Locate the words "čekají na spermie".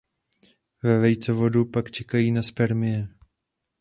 1.91-3.07